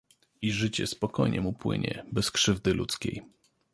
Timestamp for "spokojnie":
0.87-1.41